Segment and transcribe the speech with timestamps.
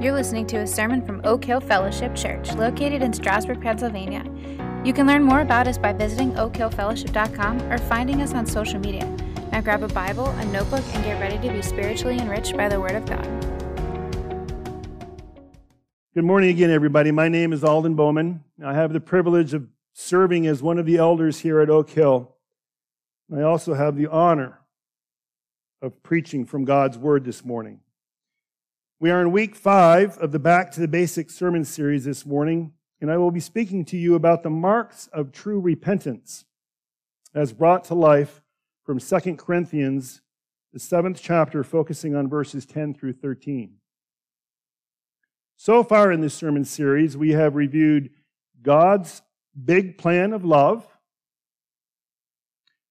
[0.00, 4.22] You're listening to a sermon from Oak Hill Fellowship Church, located in Strasburg, Pennsylvania.
[4.84, 9.04] You can learn more about us by visiting oakhillfellowship.com or finding us on social media.
[9.50, 12.80] Now grab a Bible, a notebook, and get ready to be spiritually enriched by the
[12.80, 13.24] Word of God.
[16.14, 17.10] Good morning again, everybody.
[17.10, 18.44] My name is Alden Bowman.
[18.64, 22.36] I have the privilege of serving as one of the elders here at Oak Hill.
[23.36, 24.60] I also have the honor
[25.82, 27.80] of preaching from God's Word this morning.
[29.00, 32.72] We are in week five of the Back to the Basics sermon series this morning,
[33.00, 36.44] and I will be speaking to you about the marks of true repentance
[37.32, 38.42] as brought to life
[38.82, 40.20] from 2 Corinthians,
[40.72, 43.74] the seventh chapter, focusing on verses 10 through 13.
[45.56, 48.10] So far in this sermon series, we have reviewed
[48.62, 49.22] God's
[49.64, 50.84] big plan of love,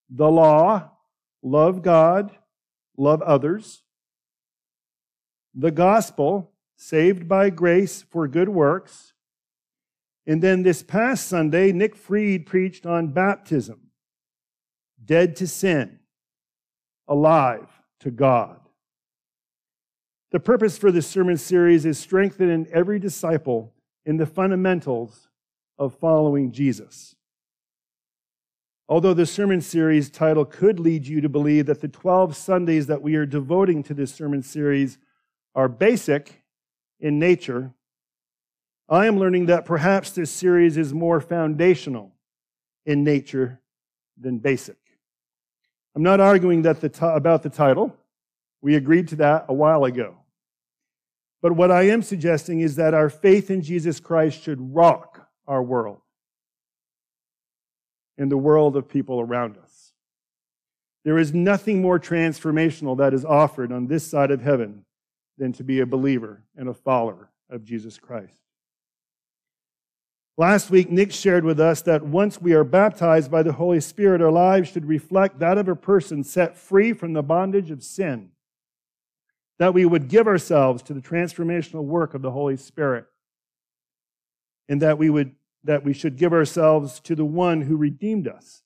[0.09, 0.89] the law,
[1.43, 2.31] love God,
[2.95, 3.83] love others
[5.57, 9.13] the gospel, saved by grace for good works.
[10.27, 13.81] And then this past Sunday, Nick Freed preached on baptism
[15.03, 15.99] dead to sin,
[17.07, 17.67] alive
[18.01, 18.59] to God.
[20.31, 23.73] The purpose for this sermon series is strengthening every disciple
[24.05, 25.29] in the fundamentals
[25.79, 27.15] of following Jesus.
[28.89, 33.01] Although the sermon series title could lead you to believe that the 12 Sundays that
[33.01, 34.97] we are devoting to this sermon series
[35.57, 36.43] are basic
[36.99, 37.73] in nature,
[38.87, 42.13] I am learning that perhaps this series is more foundational
[42.85, 43.59] in nature
[44.17, 44.77] than basic.
[45.95, 47.97] I'm not arguing that the t- about the title.
[48.61, 50.17] We agreed to that a while ago.
[51.41, 55.63] But what I am suggesting is that our faith in Jesus Christ should rock our
[55.63, 56.01] world
[58.15, 59.91] and the world of people around us.
[61.03, 64.85] There is nothing more transformational that is offered on this side of heaven
[65.37, 68.41] than to be a believer and a follower of Jesus Christ.
[70.39, 74.21] Last week, Nick shared with us that once we are baptized by the Holy Spirit,
[74.21, 78.29] our lives should reflect that of a person set free from the bondage of sin.
[79.57, 83.05] That we would give ourselves to the transformational work of the Holy Spirit.
[84.69, 85.33] And that we would
[85.63, 88.61] that we should give ourselves to the one who redeemed us.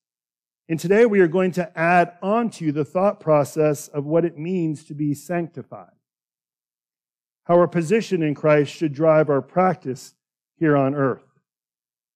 [0.68, 4.84] And today we are going to add onto the thought process of what it means
[4.84, 5.94] to be sanctified
[7.46, 10.16] how our position in Christ should drive our practice
[10.58, 11.26] here on earth.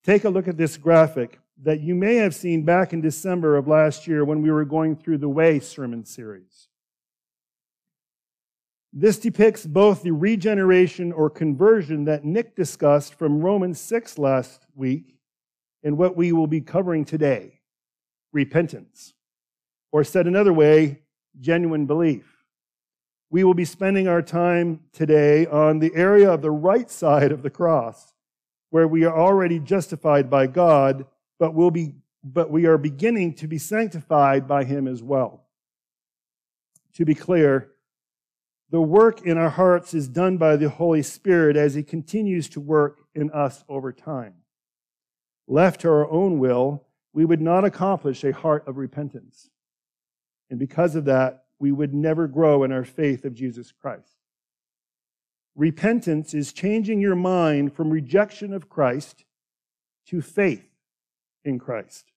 [0.04, 3.68] Take a look at this graphic that you may have seen back in December of
[3.68, 6.68] last year when we were going through the Way sermon series.
[8.94, 15.18] This depicts both the regeneration or conversion that Nick discussed from Romans 6 last week
[15.84, 17.60] and what we will be covering today
[18.32, 19.14] repentance.
[19.92, 21.02] Or said another way,
[21.40, 22.35] genuine belief
[23.30, 27.42] we will be spending our time today on the area of the right side of
[27.42, 28.14] the cross,
[28.70, 31.06] where we are already justified by God,
[31.40, 35.46] but, will be, but we are beginning to be sanctified by Him as well.
[36.94, 37.72] To be clear,
[38.70, 42.60] the work in our hearts is done by the Holy Spirit as He continues to
[42.60, 44.36] work in us over time.
[45.48, 49.50] Left to our own will, we would not accomplish a heart of repentance.
[50.50, 54.18] And because of that, we would never grow in our faith of Jesus Christ.
[55.56, 59.24] Repentance is changing your mind from rejection of Christ
[60.08, 60.68] to faith
[61.44, 62.12] in Christ.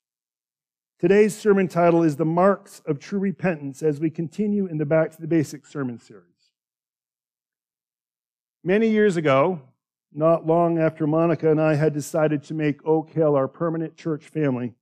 [0.98, 5.12] Today's sermon title is The Marks of True Repentance as we continue in the Back
[5.12, 6.24] to the Basics sermon series.
[8.64, 9.60] Many years ago,
[10.12, 14.24] not long after Monica and I had decided to make Oak Hill our permanent church
[14.24, 14.74] family,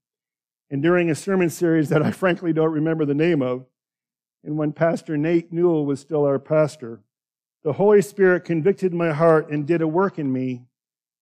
[0.70, 3.66] and during a sermon series that I frankly don't remember the name of,
[4.44, 7.00] and when Pastor Nate Newell was still our pastor,
[7.64, 10.62] the Holy Spirit convicted my heart and did a work in me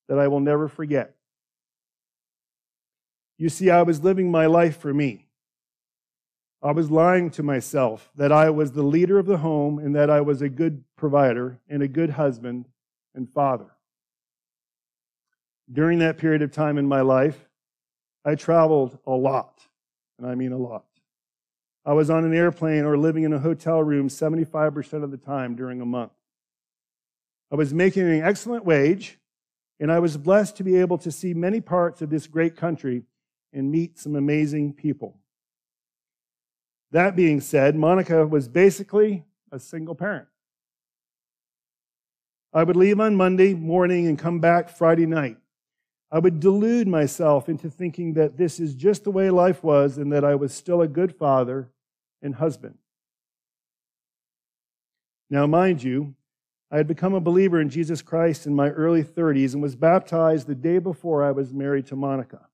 [0.09, 1.15] that I will never forget.
[3.39, 5.27] You see, I was living my life for me.
[6.63, 10.09] I was lying to myself that I was the leader of the home and that
[10.09, 12.69] I was a good provider and a good husband
[13.15, 13.71] and father.
[15.71, 17.49] During that period of time in my life,
[18.25, 19.61] I traveled a lot,
[20.19, 20.85] and I mean a lot.
[21.87, 25.55] I was on an airplane or living in a hotel room 75% of the time
[25.55, 26.13] during a month.
[27.53, 29.19] I was making an excellent wage,
[29.79, 33.03] and I was blessed to be able to see many parts of this great country
[33.53, 35.19] and meet some amazing people.
[36.91, 40.29] That being said, Monica was basically a single parent.
[42.53, 45.37] I would leave on Monday morning and come back Friday night.
[46.11, 50.13] I would delude myself into thinking that this is just the way life was and
[50.13, 51.69] that I was still a good father
[52.25, 52.77] and husband.
[55.31, 56.15] Now, mind you,
[56.71, 60.49] I had become a believer in Jesus Christ in my early 30s and was baptized
[60.49, 62.49] the day before I was married to Monica.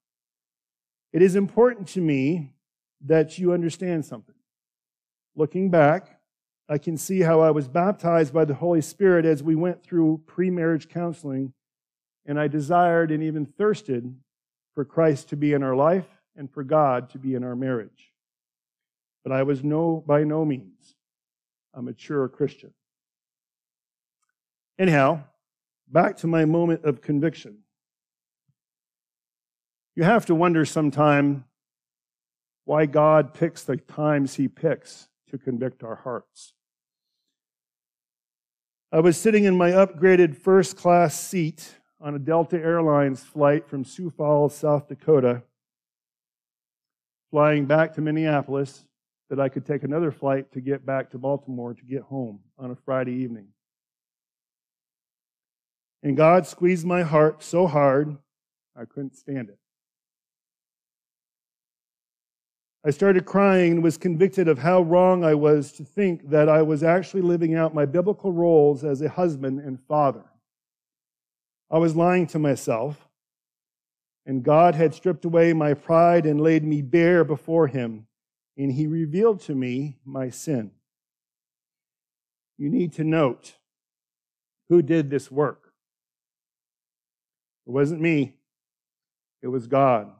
[1.11, 2.53] It is important to me
[3.05, 4.35] that you understand something.
[5.35, 6.19] Looking back,
[6.69, 10.21] I can see how I was baptized by the Holy Spirit as we went through
[10.25, 11.53] pre marriage counseling,
[12.25, 14.15] and I desired and even thirsted
[14.73, 18.10] for Christ to be in our life and for God to be in our marriage.
[19.23, 20.95] But I was no, by no means
[21.73, 22.73] a mature Christian.
[24.77, 25.23] Anyhow,
[25.87, 27.59] back to my moment of conviction.
[29.95, 31.45] You have to wonder sometime
[32.65, 36.53] why God picks the times He picks to convict our hearts.
[38.91, 43.85] I was sitting in my upgraded first class seat on a Delta Airlines flight from
[43.85, 45.43] Sioux Falls, South Dakota,
[47.29, 48.85] flying back to Minneapolis
[49.31, 52.69] that I could take another flight to get back to Baltimore to get home on
[52.69, 53.47] a Friday evening.
[56.03, 58.17] And God squeezed my heart so hard,
[58.75, 59.57] I couldn't stand it.
[62.85, 66.61] I started crying and was convicted of how wrong I was to think that I
[66.61, 70.25] was actually living out my biblical roles as a husband and father.
[71.69, 73.07] I was lying to myself,
[74.25, 78.07] and God had stripped away my pride and laid me bare before Him,
[78.63, 80.71] and He revealed to me my sin.
[82.57, 83.55] You need to note
[84.69, 85.73] who did this work.
[87.65, 88.35] It wasn't me,
[89.41, 90.11] it was God.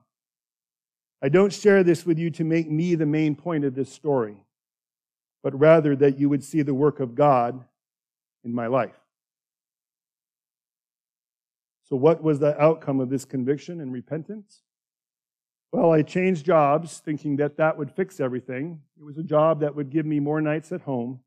[1.22, 4.38] I don't share this with you to make me the main point of this story,
[5.44, 7.64] but rather that you would see the work of God
[8.44, 9.00] in my life.
[11.84, 14.64] So, what was the outcome of this conviction and repentance?
[15.72, 18.82] Well, I changed jobs thinking that that would fix everything.
[19.00, 21.22] It was a job that would give me more nights at home.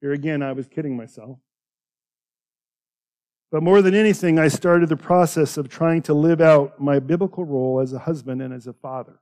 [0.00, 1.38] Here again, I was kidding myself.
[3.50, 7.44] But more than anything, I started the process of trying to live out my biblical
[7.44, 9.20] role as a husband and as a father.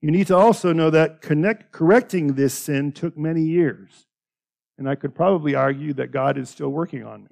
[0.00, 4.06] You need to also know that connect, correcting this sin took many years.
[4.78, 7.30] And I could probably argue that God is still working on me.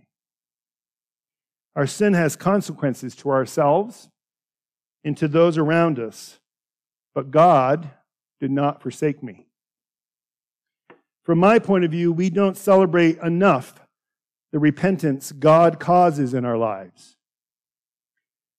[1.80, 4.10] Our sin has consequences to ourselves
[5.02, 6.38] and to those around us,
[7.14, 7.92] but God
[8.38, 9.46] did not forsake me.
[11.24, 13.80] From my point of view, we don't celebrate enough
[14.52, 17.16] the repentance God causes in our lives.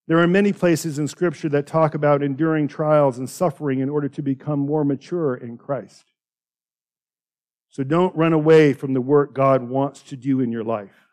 [0.08, 4.10] There are many places in Scripture that talk about enduring trials and suffering in order
[4.10, 6.06] to become more mature in Christ.
[7.70, 11.11] So don't run away from the work God wants to do in your life.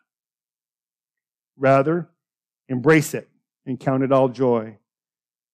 [1.59, 2.09] Rather,
[2.69, 3.29] embrace it
[3.65, 4.77] and count it all joy,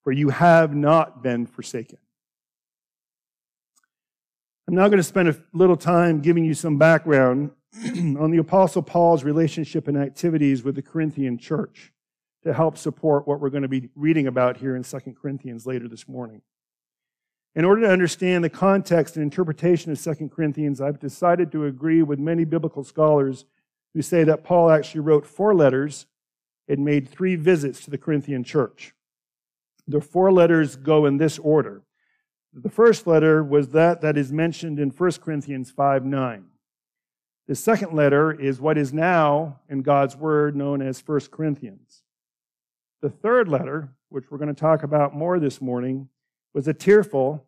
[0.04, 1.98] for you have not been forsaken.
[4.68, 7.52] I'm now going to spend a little time giving you some background
[7.84, 11.92] on the Apostle Paul's relationship and activities with the Corinthian church
[12.44, 15.88] to help support what we're going to be reading about here in 2 Corinthians later
[15.88, 16.42] this morning.
[17.56, 22.04] In order to understand the context and interpretation of 2 Corinthians, I've decided to agree
[22.04, 23.46] with many biblical scholars
[23.96, 26.06] who say that Paul actually wrote four letters
[26.68, 28.94] and made three visits to the Corinthian church.
[29.88, 31.82] The four letters go in this order.
[32.54, 36.46] The first letter was that that is mentioned in 1 Corinthians 5 9.
[37.48, 42.02] The second letter is what is now in God's Word known as 1 Corinthians.
[43.02, 46.10] The third letter, which we're going to talk about more this morning,
[46.54, 47.46] was a tearful,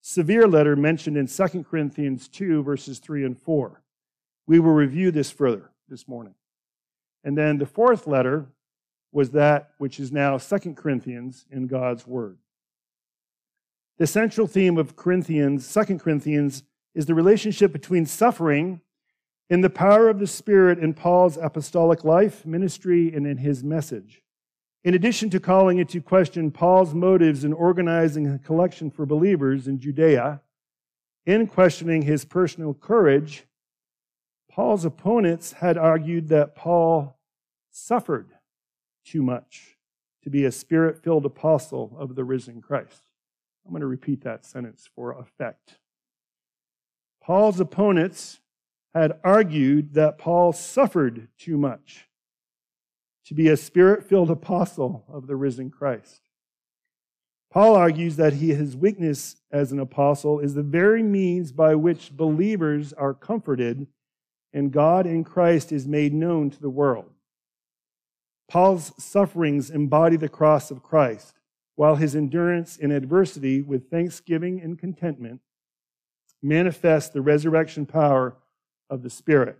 [0.00, 3.82] severe letter mentioned in 2 Corinthians 2, verses 3 and 4.
[4.46, 6.34] We will review this further this morning.
[7.24, 8.46] And then the fourth letter
[9.12, 12.38] was that which is now 2 Corinthians in God's Word.
[13.98, 18.80] The central theme of Corinthians, 2 Corinthians, is the relationship between suffering
[19.50, 24.22] in the power of the Spirit in Paul's apostolic life, ministry, and in his message.
[24.82, 29.78] In addition to calling into question Paul's motives in organizing a collection for believers in
[29.78, 30.40] Judea,
[31.26, 33.44] in questioning his personal courage,
[34.52, 37.16] Paul's opponents had argued that Paul
[37.70, 38.28] suffered
[39.04, 39.78] too much
[40.22, 43.10] to be a spirit filled apostle of the risen Christ.
[43.64, 45.78] I'm going to repeat that sentence for effect.
[47.22, 48.40] Paul's opponents
[48.94, 52.08] had argued that Paul suffered too much
[53.24, 56.20] to be a spirit filled apostle of the risen Christ.
[57.50, 62.14] Paul argues that he, his weakness as an apostle is the very means by which
[62.14, 63.86] believers are comforted
[64.52, 67.10] and God in Christ is made known to the world.
[68.48, 71.38] Paul's sufferings embody the cross of Christ,
[71.74, 75.40] while his endurance in adversity with thanksgiving and contentment
[76.42, 78.36] manifests the resurrection power
[78.90, 79.58] of the Spirit.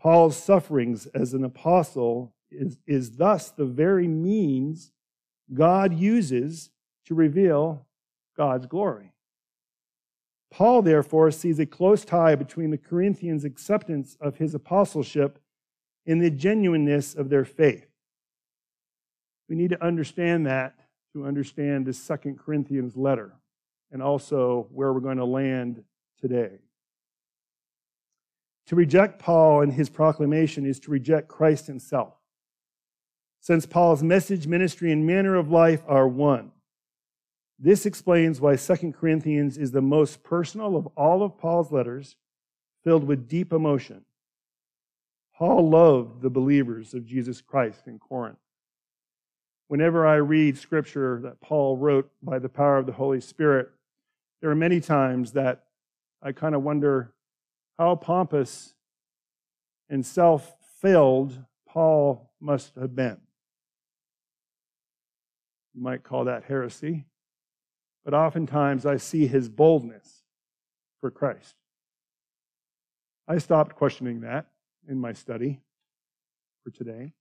[0.00, 4.90] Paul's sufferings as an apostle is, is thus the very means
[5.52, 6.70] God uses
[7.06, 7.86] to reveal
[8.36, 9.12] God's glory.
[10.50, 15.38] Paul, therefore, sees a close tie between the Corinthians' acceptance of his apostleship
[16.06, 17.86] and the genuineness of their faith.
[19.48, 20.74] We need to understand that
[21.12, 23.34] to understand this Second Corinthians letter
[23.90, 25.84] and also where we're going to land
[26.20, 26.58] today.
[28.66, 32.14] To reject Paul and his proclamation is to reject Christ himself.
[33.40, 36.52] Since Paul's message, ministry, and manner of life are one.
[37.58, 42.16] This explains why 2 Corinthians is the most personal of all of Paul's letters,
[42.84, 44.04] filled with deep emotion.
[45.36, 48.38] Paul loved the believers of Jesus Christ in Corinth.
[49.66, 53.68] Whenever I read scripture that Paul wrote by the power of the Holy Spirit,
[54.40, 55.64] there are many times that
[56.22, 57.12] I kind of wonder
[57.78, 58.74] how pompous
[59.88, 63.18] and self filled Paul must have been.
[65.74, 67.04] You might call that heresy,
[68.08, 70.22] but oftentimes I see his boldness
[71.02, 71.54] for Christ.
[73.28, 74.46] I stopped questioning that
[74.88, 75.60] in my study
[76.64, 77.12] for today.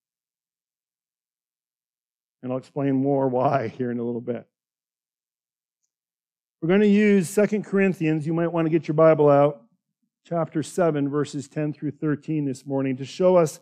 [2.42, 4.48] And I'll explain more why here in a little bit.
[6.62, 8.26] We're going to use Second Corinthians.
[8.26, 9.64] You might want to get your Bible out,
[10.26, 13.60] chapter 7, verses 10 through 13 this morning, to show us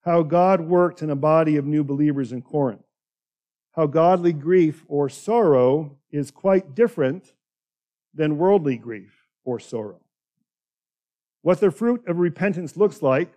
[0.00, 2.86] how God worked in a body of new believers in Corinth.
[3.72, 7.32] How godly grief or sorrow is quite different
[8.14, 10.00] than worldly grief or sorrow.
[11.42, 13.32] What the fruit of repentance looks like,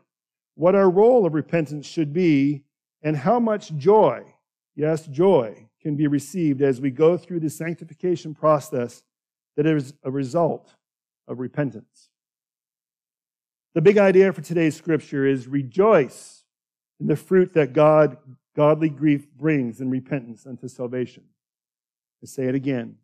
[0.55, 2.63] what our role of repentance should be,
[3.03, 4.23] and how much joy,
[4.75, 9.03] yes, joy, can be received as we go through the sanctification process
[9.55, 10.75] that is a result
[11.27, 12.09] of repentance.
[13.73, 16.43] The big idea for today's scripture is rejoice
[16.99, 18.17] in the fruit that God,
[18.55, 21.23] godly grief brings in repentance unto salvation.
[22.23, 22.97] Say it again.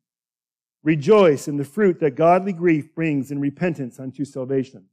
[0.83, 4.85] Rejoice in the fruit that godly grief brings in repentance unto salvation.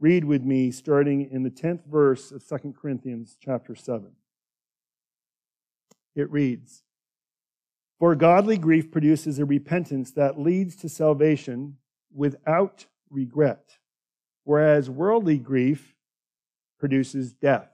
[0.00, 4.10] Read with me starting in the 10th verse of 2 Corinthians chapter 7.
[6.16, 6.84] It reads,
[7.98, 11.76] for godly grief produces a repentance that leads to salvation
[12.12, 13.78] without regret,
[14.44, 15.94] whereas worldly grief
[16.78, 17.73] produces death.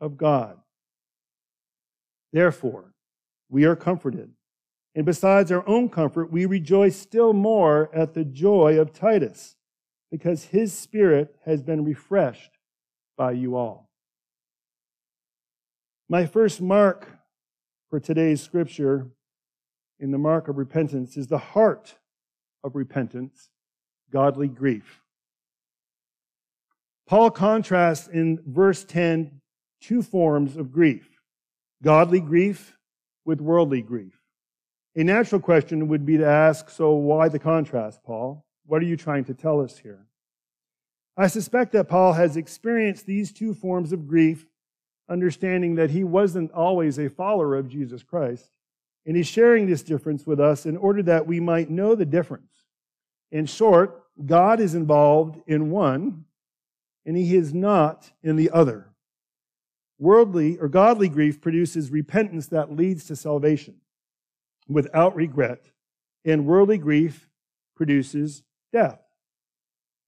[0.00, 0.58] of God.
[2.32, 2.94] Therefore,
[3.48, 4.30] we are comforted.
[4.94, 9.56] And besides our own comfort, we rejoice still more at the joy of Titus,
[10.10, 12.58] because his spirit has been refreshed
[13.16, 13.88] by you all.
[16.08, 17.06] My first mark
[17.88, 19.10] for today's scripture
[20.00, 21.96] in the mark of repentance is the heart
[22.64, 23.50] of repentance,
[24.10, 25.02] godly grief.
[27.06, 29.39] Paul contrasts in verse 10
[29.80, 31.08] two forms of grief
[31.82, 32.76] godly grief
[33.24, 34.20] with worldly grief.
[34.96, 38.44] A natural question would be to ask so, why the contrast, Paul?
[38.66, 40.06] What are you trying to tell us here?
[41.16, 44.46] I suspect that Paul has experienced these two forms of grief
[45.10, 48.48] understanding that he wasn't always a follower of Jesus Christ.
[49.04, 52.52] And he's sharing this difference with us in order that we might know the difference.
[53.32, 56.26] In short, God is involved in one,
[57.04, 58.89] and he is not in the other.
[60.00, 63.76] Worldly or godly grief produces repentance that leads to salvation
[64.66, 65.66] without regret,
[66.24, 67.28] and worldly grief
[67.76, 68.42] produces
[68.72, 68.98] death.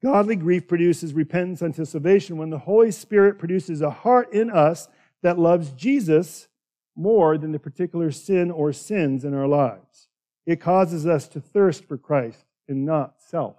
[0.02, 4.88] Godly grief produces repentance unto salvation when the Holy Spirit produces a heart in us
[5.22, 6.48] that loves Jesus
[6.96, 10.08] more than the particular sin or sins in our lives.
[10.46, 13.56] It causes us to thirst for Christ and not self.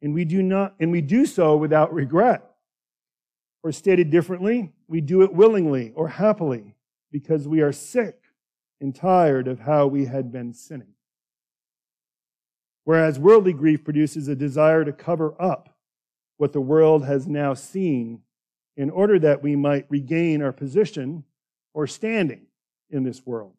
[0.00, 2.47] And we do not, and we do so without regret.
[3.62, 6.76] Or stated differently, we do it willingly or happily
[7.10, 8.24] because we are sick
[8.80, 10.94] and tired of how we had been sinning.
[12.84, 15.76] Whereas worldly grief produces a desire to cover up
[16.36, 18.22] what the world has now seen
[18.76, 21.24] in order that we might regain our position
[21.74, 22.46] or standing
[22.90, 23.54] in this world.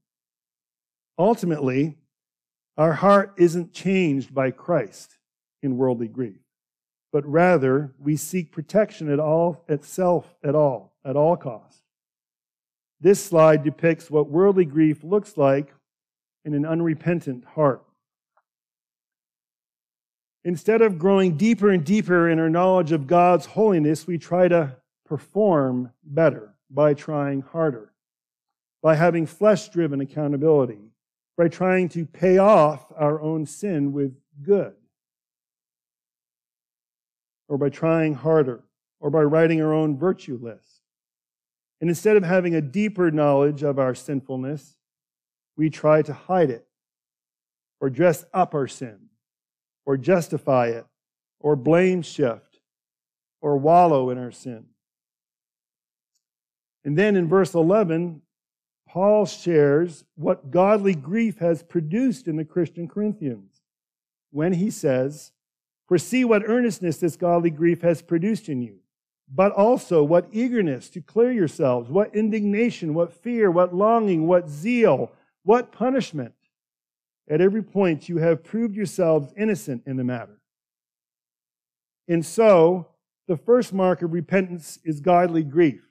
[1.18, 1.98] Ultimately,
[2.78, 5.18] our heart isn't changed by Christ
[5.62, 6.40] in worldly grief.
[7.12, 11.82] But rather we seek protection at all itself at all, at all costs.
[13.02, 15.74] This slide depicts what worldly grief looks like
[16.46, 17.84] in an unrepentant heart.
[20.44, 24.76] Instead of growing deeper and deeper in our knowledge of God's holiness, we try to
[25.06, 27.92] perform better by trying harder,
[28.82, 30.92] by having flesh driven accountability,
[31.38, 34.74] by trying to pay off our own sin with good,
[37.50, 38.64] or by trying harder,
[39.02, 40.82] or by writing our own virtue list.
[41.82, 44.78] And instead of having a deeper knowledge of our sinfulness,
[45.58, 46.68] we try to hide it,
[47.82, 49.10] or dress up our sin,
[49.86, 50.86] or justify it,
[51.40, 52.60] or blame shift,
[53.42, 54.66] or wallow in our sin.
[56.86, 58.22] And then in verse 11,
[58.88, 63.62] Paul shares what godly grief has produced in the Christian Corinthians
[64.32, 65.32] when he says,
[65.90, 68.78] For see what earnestness this godly grief has produced in you,
[69.28, 75.12] but also what eagerness to clear yourselves, what indignation, what fear, what longing, what zeal,
[75.44, 76.36] what punishment.
[77.28, 80.40] At every point you have proved yourselves innocent in the matter.
[82.08, 82.88] And so,
[83.28, 85.82] the first mark of repentance is godly grief.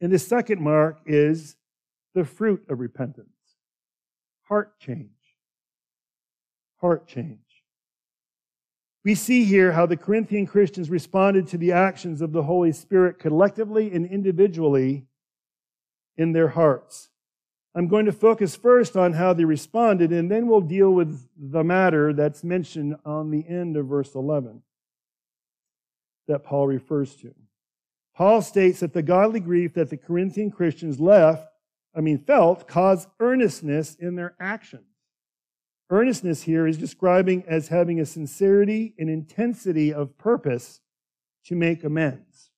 [0.00, 1.56] And the second mark is
[2.14, 3.28] the fruit of repentance
[4.44, 5.10] heart change.
[6.80, 7.47] Heart change.
[9.04, 13.18] We see here how the Corinthian Christians responded to the actions of the Holy Spirit
[13.18, 15.06] collectively and individually
[16.16, 17.08] in their hearts.
[17.74, 21.62] I'm going to focus first on how they responded, and then we'll deal with the
[21.62, 24.62] matter that's mentioned on the end of verse 11
[26.26, 27.34] that Paul refers to.
[28.14, 31.48] Paul states that the godly grief that the Corinthian Christians left,
[31.94, 34.97] I mean, felt, caused earnestness in their actions.
[35.90, 40.80] Earnestness here is describing as having a sincerity and intensity of purpose
[41.46, 42.50] to make amends.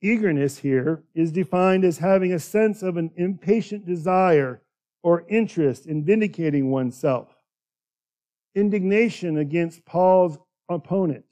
[0.00, 4.62] Eagerness here is defined as having a sense of an impatient desire
[5.02, 7.28] or interest in vindicating oneself.
[8.54, 11.24] Indignation against Paul's opponent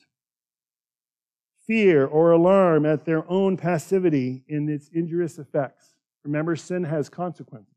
[1.66, 5.97] fear or alarm at their own passivity in its injurious effects.
[6.25, 7.76] Remember, sin has consequences.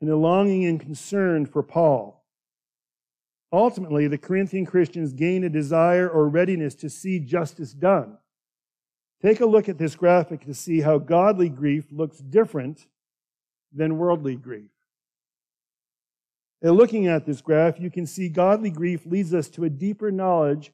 [0.00, 2.24] And a longing and concern for Paul.
[3.52, 8.16] Ultimately, the Corinthian Christians gain a desire or readiness to see justice done.
[9.20, 12.86] Take a look at this graphic to see how godly grief looks different
[13.72, 14.70] than worldly grief.
[16.62, 20.10] And looking at this graph, you can see godly grief leads us to a deeper
[20.10, 20.72] knowledge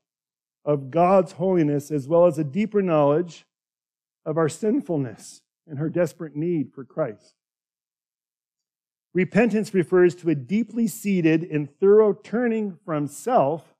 [0.64, 3.46] of God's holiness as well as a deeper knowledge
[4.24, 7.34] of our sinfulness and her desperate need for Christ.
[9.16, 13.74] Repentance refers to a deeply seated and thorough turning from self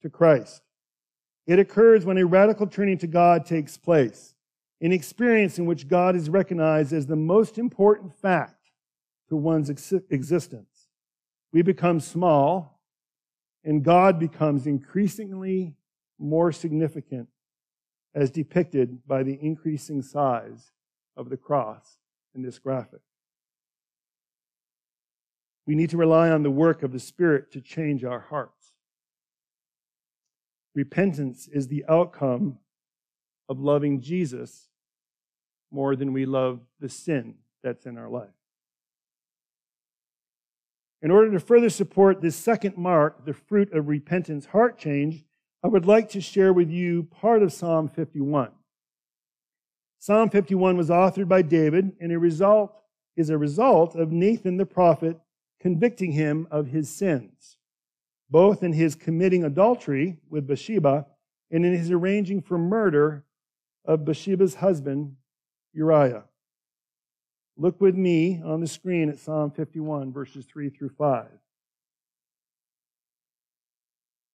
[0.00, 0.62] to Christ.
[1.46, 4.34] It occurs when a radical turning to God takes place,
[4.80, 8.72] an experience in which God is recognized as the most important fact
[9.28, 10.88] to one's ex- existence.
[11.52, 12.80] We become small,
[13.62, 15.76] and God becomes increasingly
[16.18, 17.28] more significant
[18.12, 20.72] as depicted by the increasing size
[21.16, 21.98] of the cross
[22.34, 23.02] in this graphic.
[25.72, 28.74] We need to rely on the work of the Spirit to change our hearts.
[30.74, 32.58] Repentance is the outcome
[33.48, 34.68] of loving Jesus
[35.70, 38.34] more than we love the sin that's in our life.
[41.00, 45.24] In order to further support this second mark, the fruit of repentance, heart change,
[45.64, 48.50] I would like to share with you part of Psalm 51.
[50.00, 52.76] Psalm 51 was authored by David and a result
[53.16, 55.18] is a result of Nathan the prophet
[55.62, 57.56] convicting him of his sins,
[58.28, 61.06] both in his committing adultery with Bathsheba
[61.52, 63.24] and in his arranging for murder
[63.84, 65.14] of Bathsheba's husband,
[65.72, 66.24] Uriah.
[67.56, 71.28] Look with me on the screen at Psalm 51, verses 3 through 5.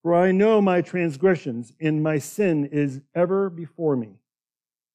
[0.03, 4.21] For I know my transgressions, and my sin is ever before me.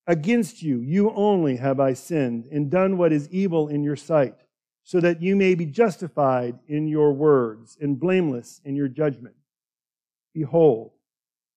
[0.08, 4.34] Against you, you only have I sinned, and done what is evil in your sight,
[4.84, 9.34] so that you may be justified in your words, and blameless in your judgment.
[10.34, 10.92] Behold,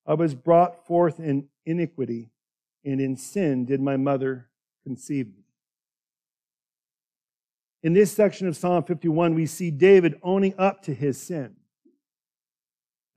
[0.06, 2.30] I was brought forth in iniquity,
[2.86, 4.48] and in sin did my mother
[4.84, 5.44] conceive me.
[7.84, 11.58] In this section of Psalm 51, we see David owning up to his sin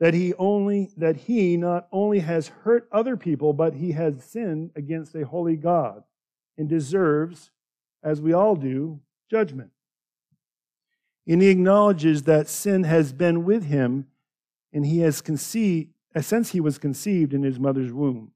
[0.00, 4.70] that he only that he not only has hurt other people but he has sinned
[4.74, 6.02] against a holy god
[6.58, 7.50] and deserves
[8.02, 8.98] as we all do
[9.30, 9.70] judgment
[11.26, 14.06] and he acknowledges that sin has been with him
[14.72, 18.32] and he has conceived, uh, since he was conceived in his mother's womb.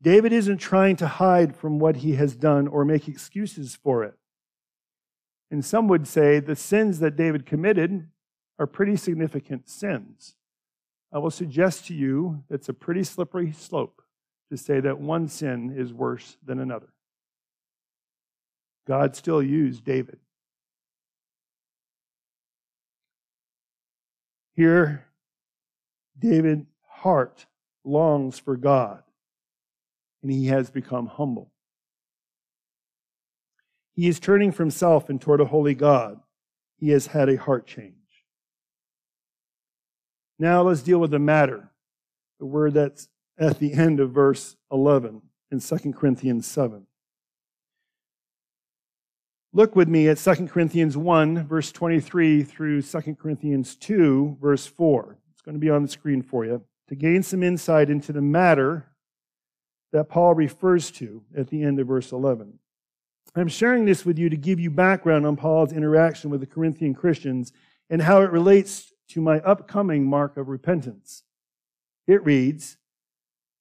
[0.00, 4.14] David isn't trying to hide from what he has done or make excuses for it.
[5.50, 8.08] And some would say the sins that David committed
[8.58, 10.34] are pretty significant sins.
[11.12, 14.02] I will suggest to you it's a pretty slippery slope
[14.50, 16.88] to say that one sin is worse than another.
[18.86, 20.18] God still used David.
[24.62, 25.06] Here,
[26.16, 27.46] David's heart
[27.82, 29.02] longs for God,
[30.22, 31.50] and he has become humble.
[33.92, 36.20] He is turning from self and toward a holy God.
[36.76, 37.96] He has had a heart change.
[40.38, 41.72] Now let's deal with the matter,
[42.38, 46.86] the word that's at the end of verse 11 in 2 Corinthians 7.
[49.54, 55.18] Look with me at 2 Corinthians 1, verse 23 through 2 Corinthians 2, verse 4.
[55.30, 58.22] It's going to be on the screen for you to gain some insight into the
[58.22, 58.86] matter
[59.92, 62.58] that Paul refers to at the end of verse 11.
[63.34, 66.94] I'm sharing this with you to give you background on Paul's interaction with the Corinthian
[66.94, 67.52] Christians
[67.90, 71.24] and how it relates to my upcoming mark of repentance.
[72.06, 72.78] It reads,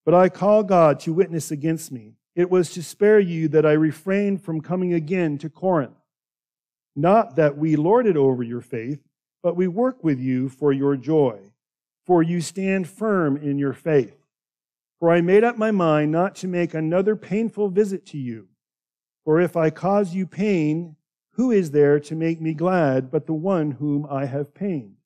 [0.06, 3.74] But I call God to witness against me it was to spare you that I
[3.74, 5.98] refrained from coming again to Corinth.
[6.96, 9.00] Not that we lord it over your faith,
[9.44, 11.40] but we work with you for your joy,
[12.06, 14.16] for you stand firm in your faith.
[15.00, 18.48] For I made up my mind not to make another painful visit to you.
[19.24, 20.96] For if I cause you pain,
[21.32, 24.98] who is there to make me glad but the one whom I have pained?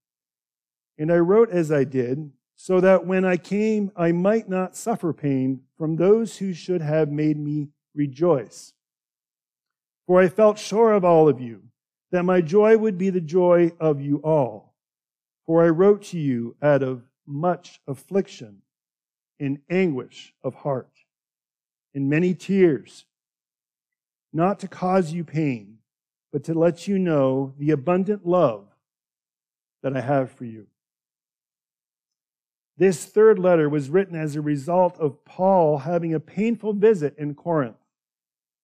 [0.98, 5.14] And I wrote as I did, so that when I came, I might not suffer
[5.14, 8.74] pain from those who should have made me rejoice.
[10.08, 11.64] For I felt sure of all of you,
[12.12, 14.74] that my joy would be the joy of you all.
[15.46, 18.62] For I wrote to you out of much affliction,
[19.40, 20.92] in anguish of heart,
[21.94, 23.06] in many tears,
[24.32, 25.80] not to cause you pain,
[26.32, 28.68] but to let you know the abundant love
[29.84, 30.68] that I have for you.
[32.78, 37.34] This third letter was written as a result of Paul having a painful visit in
[37.34, 37.78] Corinth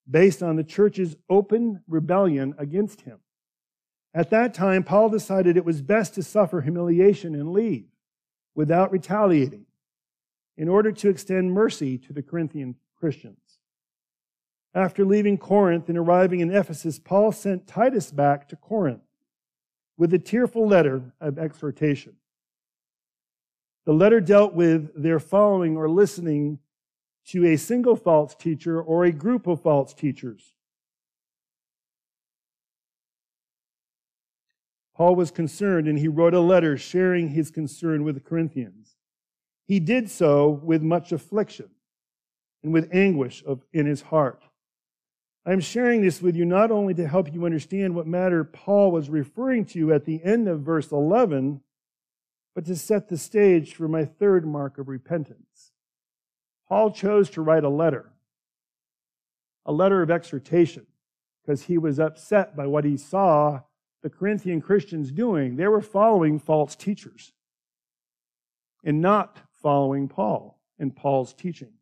[0.09, 3.19] based on the church's open rebellion against him.
[4.13, 7.85] At that time, Paul decided it was best to suffer humiliation and leave
[8.53, 9.65] without retaliating
[10.57, 13.37] in order to extend mercy to the Corinthian Christians.
[14.73, 19.03] After leaving Corinth and arriving in Ephesus, Paul sent Titus back to Corinth
[19.97, 22.15] with a tearful letter of exhortation.
[23.85, 26.59] The letter dealt with their following or listening
[27.27, 30.53] to a single false teacher or a group of false teachers.
[34.95, 38.95] Paul was concerned and he wrote a letter sharing his concern with the Corinthians.
[39.65, 41.69] He did so with much affliction
[42.63, 44.43] and with anguish of, in his heart.
[45.45, 49.09] I'm sharing this with you not only to help you understand what matter Paul was
[49.09, 51.61] referring to at the end of verse 11,
[52.55, 55.71] but to set the stage for my third mark of repentance.
[56.67, 58.11] Paul chose to write a letter,
[59.65, 60.85] a letter of exhortation,
[61.41, 63.61] because he was upset by what he saw
[64.03, 65.55] the Corinthian Christians doing.
[65.55, 67.33] They were following false teachers
[68.83, 71.73] and not following Paul and Paul's teaching.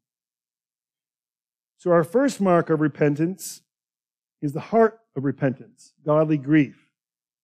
[1.78, 3.62] So, our first mark of repentance
[4.42, 6.90] is the heart of repentance, godly grief.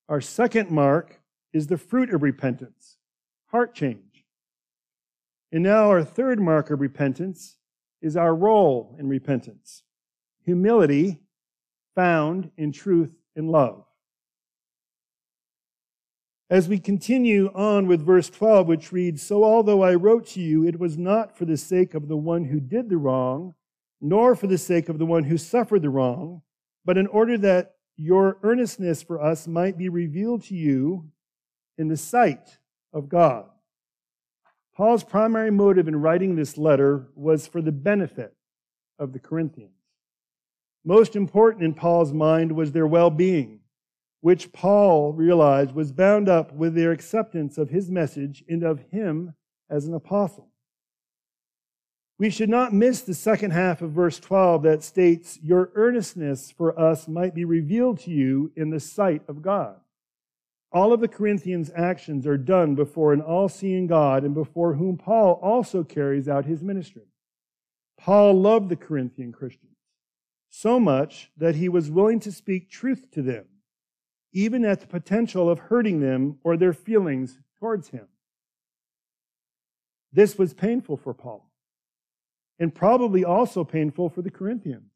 [0.10, 1.22] Our second mark
[1.54, 2.98] is the fruit of repentance,
[3.56, 4.26] heart change.
[5.54, 7.56] And now, our third mark of repentance
[8.02, 9.84] is our role in repentance
[10.44, 11.22] humility
[11.96, 13.86] found in truth and love.
[16.50, 20.68] As we continue on with verse 12, which reads So although I wrote to you,
[20.68, 23.56] it was not for the sake of the one who did the wrong,
[24.02, 26.42] nor for the sake of the one who suffered the wrong,
[26.84, 31.10] but in order that your earnestness for us might be revealed to you
[31.78, 32.60] in the sight
[32.96, 33.46] of God.
[34.76, 38.34] Paul's primary motive in writing this letter was for the benefit
[38.98, 39.72] of the Corinthians.
[40.84, 43.60] Most important in Paul's mind was their well being,
[44.22, 49.34] which Paul realized was bound up with their acceptance of his message and of him
[49.70, 50.50] as an apostle.
[52.18, 56.80] We should not miss the second half of verse 12 that states, Your earnestness for
[56.80, 59.76] us might be revealed to you in the sight of God.
[60.76, 64.98] All of the Corinthians' actions are done before an all seeing God and before whom
[64.98, 67.08] Paul also carries out his ministry.
[67.98, 69.78] Paul loved the Corinthian Christians
[70.50, 73.46] so much that he was willing to speak truth to them,
[74.34, 78.10] even at the potential of hurting them or their feelings towards him.
[80.12, 81.50] This was painful for Paul,
[82.60, 84.92] and probably also painful for the Corinthians.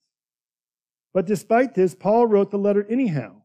[1.13, 3.38] But despite this, Paul wrote the letter anyhow.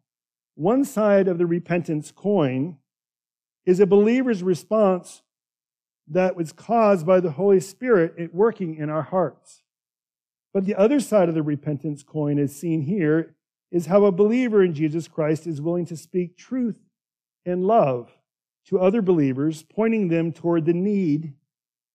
[0.54, 2.78] One side of the repentance coin
[3.66, 5.22] is a believer's response
[6.06, 9.62] that was caused by the Holy Spirit working in our hearts.
[10.52, 13.34] But the other side of the repentance coin, as seen here,
[13.72, 16.78] is how a believer in Jesus Christ is willing to speak truth
[17.44, 18.12] and love
[18.66, 21.34] to other believers, pointing them toward the need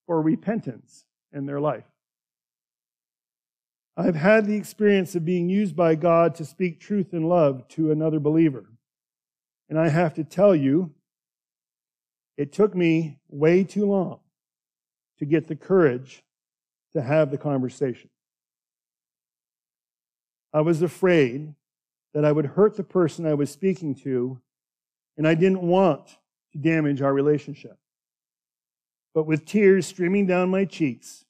[0.06, 1.86] for repentance in their life.
[4.00, 7.92] I've had the experience of being used by God to speak truth and love to
[7.92, 8.64] another believer.
[9.68, 10.94] And I have to tell you,
[12.38, 14.22] it took me way too long
[15.18, 16.24] to get the courage
[16.94, 18.10] to have the conversation.
[20.54, 21.54] I was afraid
[22.14, 24.40] that I would hurt the person I was speaking to,
[25.18, 26.08] and I didn't want
[26.54, 27.78] to damage our relationship.
[29.14, 31.26] But with tears streaming down my cheeks,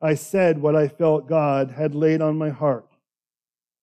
[0.00, 2.88] I said what I felt God had laid on my heart.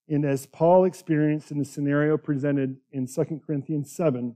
[0.07, 4.35] And as Paul experienced in the scenario presented in 2 Corinthians 7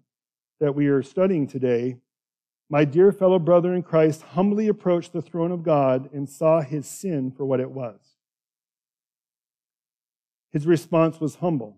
[0.60, 1.98] that we are studying today,
[2.70, 6.88] my dear fellow brother in Christ humbly approached the throne of God and saw his
[6.88, 8.00] sin for what it was.
[10.52, 11.78] His response was humble,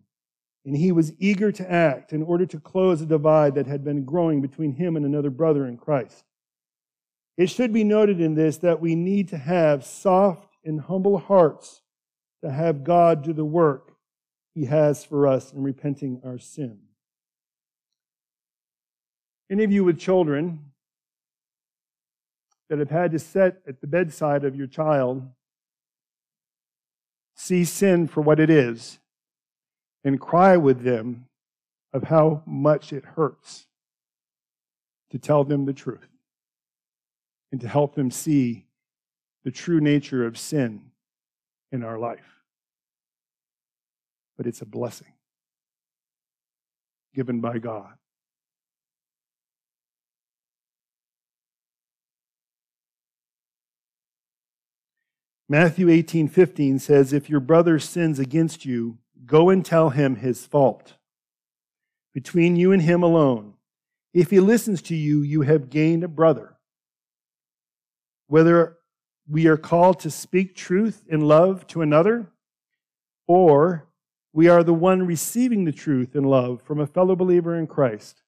[0.63, 4.05] and he was eager to act in order to close a divide that had been
[4.05, 6.23] growing between him and another brother in Christ.
[7.37, 11.83] It should be noted in this that we need to have soft and humble hearts
[12.43, 13.95] to have God do the work
[14.55, 16.79] he has for us in repenting our sin.
[19.51, 20.71] Any of you with children
[22.69, 25.29] that have had to sit at the bedside of your child
[27.35, 28.97] see sin for what it is
[30.03, 31.27] and cry with them
[31.93, 33.67] of how much it hurts
[35.11, 36.16] to tell them the truth
[37.51, 38.65] and to help them see
[39.43, 40.91] the true nature of sin
[41.71, 42.41] in our life.
[44.35, 45.13] But it's a blessing
[47.15, 47.93] given by God.
[55.49, 60.45] Matthew 18, 15 says, If your brother sins against you, go and tell him his
[60.45, 60.95] fault.
[62.13, 63.53] Between you and him alone.
[64.13, 66.56] If he listens to you, you have gained a brother
[68.27, 68.77] whether
[69.27, 72.31] we are called to speak truth in love to another,
[73.27, 73.87] or
[74.31, 78.21] we are the one receiving the truth in love from a fellow believer in Christ.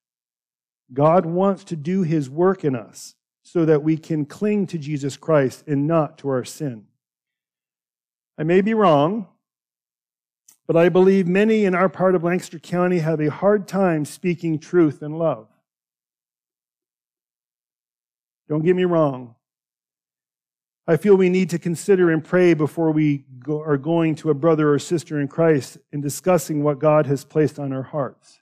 [0.92, 5.18] God wants to do his work in us so that we can cling to Jesus
[5.18, 6.86] Christ and not to our sin.
[8.38, 9.28] I may be wrong,
[10.66, 14.60] but I believe many in our part of Lancaster County have a hard time speaking
[14.60, 15.48] truth in love.
[18.48, 19.36] Don't get me wrong.
[20.90, 24.34] I feel we need to consider and pray before we go, are going to a
[24.34, 28.42] brother or sister in Christ in discussing what God has placed on our hearts.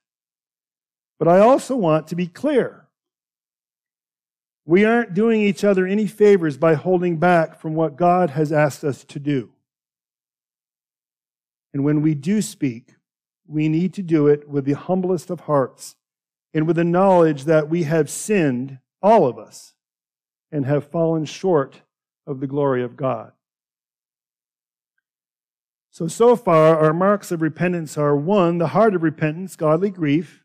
[1.20, 2.88] But I also want to be clear.
[4.66, 8.86] We aren't doing each other any favors by holding back from what God has asked
[8.86, 9.50] us to do.
[11.74, 12.94] And when we do speak,
[13.46, 15.98] we need to do it with the humblest of hearts
[16.54, 19.74] and with the knowledge that we have sinned, all of us,
[20.50, 21.82] and have fallen short
[22.28, 23.32] of the glory of God.
[25.90, 30.44] So, so far, our marks of repentance are one, the heart of repentance, godly grief.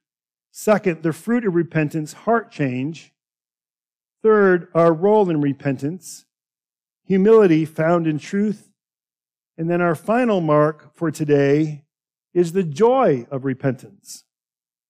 [0.51, 3.13] Second, the fruit of repentance, heart change.
[4.23, 6.25] Third, our role in repentance,
[7.05, 8.71] humility found in truth.
[9.59, 11.85] And then our final mark for today
[12.33, 14.25] is the joy of repentance,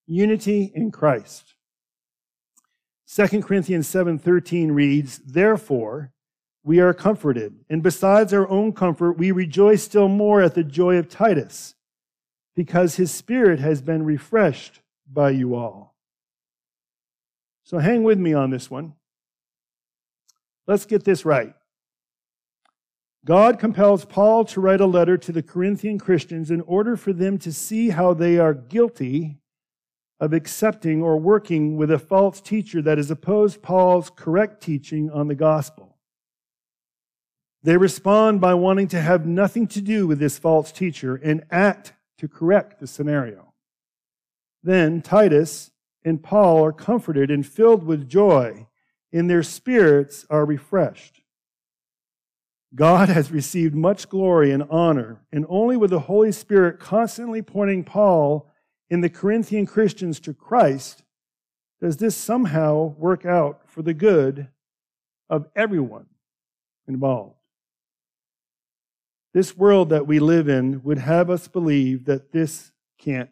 [0.07, 1.55] unity in Christ.
[3.07, 6.13] 2 Corinthians 7:13 reads, "Therefore,
[6.65, 7.55] we are comforted.
[7.69, 11.75] And besides our own comfort, we rejoice still more at the joy of Titus,
[12.55, 15.95] because his spirit has been refreshed by you all.
[17.65, 18.95] So hang with me on this one.
[20.67, 21.55] Let's get this right.
[23.25, 27.39] God compels Paul to write a letter to the Corinthian Christians in order for them
[27.39, 29.39] to see how they are guilty
[30.19, 35.29] of accepting or working with a false teacher that has opposed Paul's correct teaching on
[35.29, 35.92] the gospel.
[37.63, 41.93] They respond by wanting to have nothing to do with this false teacher and act
[42.19, 43.53] to correct the scenario.
[44.63, 45.71] Then Titus
[46.05, 48.67] and Paul are comforted and filled with joy,
[49.13, 51.23] and their spirits are refreshed.
[52.75, 57.85] God has received much glory and honor, and only with the Holy Spirit constantly pointing
[57.85, 58.51] Paul
[58.91, 61.03] and the Corinthian Christians to Christ
[61.81, 64.49] does this somehow work out for the good
[65.29, 66.07] of everyone
[66.89, 67.42] involved.
[69.35, 73.31] This world that we live in would have us believe that this can't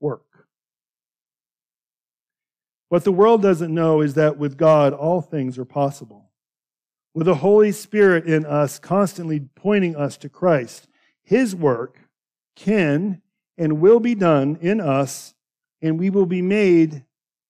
[0.00, 0.24] work.
[2.88, 6.30] What the world doesn't know is that with God, all things are possible.
[7.14, 10.88] With the Holy Spirit in us, constantly pointing us to Christ,
[11.22, 11.98] His work
[12.56, 13.20] can
[13.58, 15.34] and will be done in us,
[15.82, 17.04] and we will be made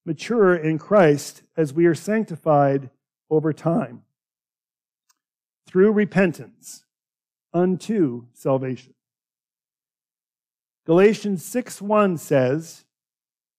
[0.04, 2.90] mature in Christ as we are sanctified
[3.30, 4.02] over time
[5.66, 6.84] through repentance
[7.58, 8.94] unto salvation.
[10.86, 12.84] Galatians 6 1 says,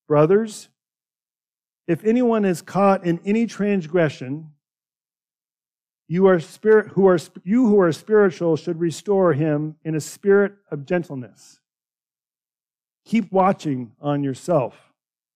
[0.08, 0.70] Brothers,
[1.88, 4.52] if anyone is caught in any transgression,
[6.08, 10.54] you are spirit who are you who are spiritual should restore him in a spirit
[10.72, 11.60] of gentleness.
[13.06, 14.76] Keep watching on yourself.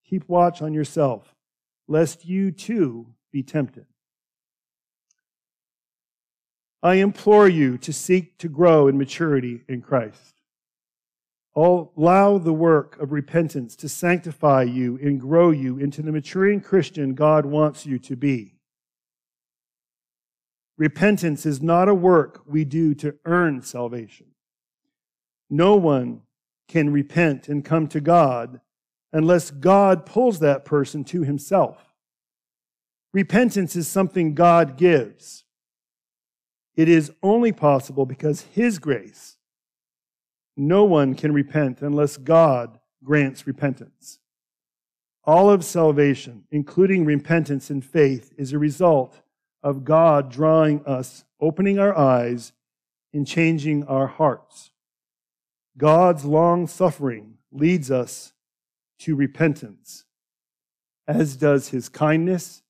[0.06, 1.36] Keep watch on yourself,
[1.88, 3.86] lest you too be tempted.
[6.84, 10.36] I implore you to seek to grow in maturity in Christ.
[11.56, 17.14] Allow the work of repentance to sanctify you and grow you into the maturing Christian
[17.14, 18.56] God wants you to be.
[20.78, 24.28] Repentance is not a work we do to earn salvation.
[25.50, 26.24] No one
[26.68, 28.60] can repent and come to God
[29.14, 31.94] unless God pulls that person to himself.
[33.14, 35.43] Repentance is something God gives.
[36.76, 39.38] It is only possible because His grace.
[40.56, 44.20] No one can repent unless God grants repentance.
[45.24, 49.22] All of salvation, including repentance and faith, is a result
[49.62, 52.52] of God drawing us, opening our eyes,
[53.14, 54.72] and changing our hearts.
[55.78, 58.34] God's long suffering leads us
[59.00, 60.06] to repentance,
[61.08, 62.62] as does his kindness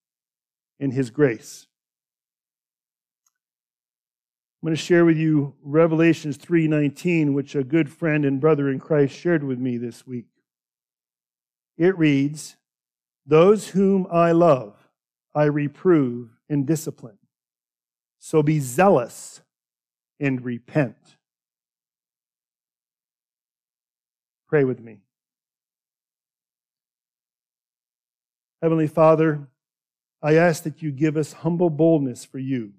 [0.80, 1.68] and his grace.
[4.63, 8.80] I'm going to share with you Revelations 3:19, which a good friend and brother in
[8.80, 10.28] Christ shared with me this week.
[11.76, 12.56] It reads,
[13.26, 14.89] "Those whom I love,
[15.36, 17.17] I reprove and discipline.
[18.19, 19.41] So be zealous
[20.17, 21.17] and repent."
[24.47, 25.02] Pray with me.
[28.62, 29.49] Heavenly Father,
[30.21, 32.76] I ask that you give us humble boldness for you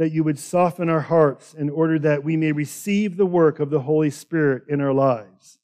[0.00, 3.68] that you would soften our hearts in order that we may receive the work of
[3.68, 5.58] the Holy Spirit in our lives.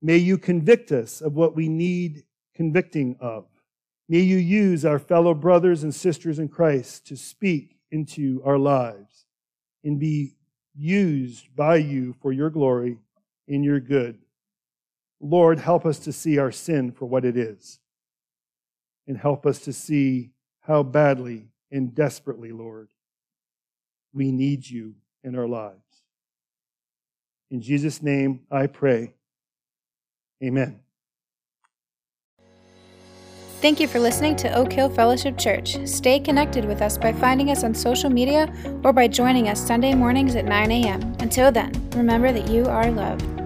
[0.00, 2.22] May you convict us of what we need
[2.54, 3.44] convicting of.
[4.08, 9.26] May you use our fellow brothers and sisters in Christ to speak into our lives
[9.82, 10.36] and be
[10.76, 12.98] used by you for your glory
[13.48, 14.16] and your good.
[15.20, 17.80] Lord, help us to see our sin for what it is
[19.08, 22.90] and help us to see how badly and desperately, Lord,
[24.16, 25.76] we need you in our lives.
[27.50, 29.12] In Jesus' name I pray.
[30.42, 30.80] Amen.
[33.60, 35.78] Thank you for listening to Oak Hill Fellowship Church.
[35.86, 38.52] Stay connected with us by finding us on social media
[38.84, 41.16] or by joining us Sunday mornings at 9 a.m.
[41.20, 43.45] Until then, remember that you are loved.